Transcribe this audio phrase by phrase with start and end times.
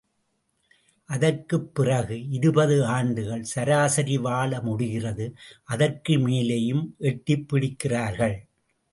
[1.09, 5.35] அதற்குப் பிறகு இருபது ஆண்டுகள் சராசரி வாழ முடிகிறது
[5.63, 8.35] அதற்கு மேலேயும் எட்டிப் பிடிக்கிறார்கள்!.